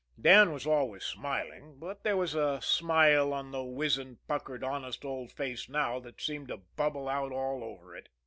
[0.19, 5.31] Dan was always smiling, but there was a smile on the wizened, puckered, honest old
[5.31, 8.09] face now that seemed to bubble out all over it.